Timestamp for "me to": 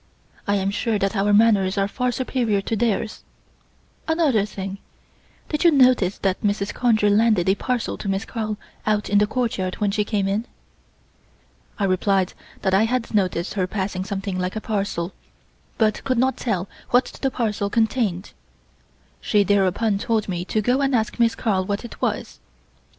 20.27-20.63